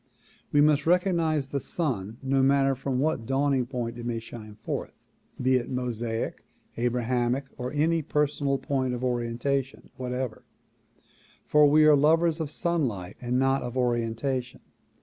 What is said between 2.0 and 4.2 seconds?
no matter from what dawning point it may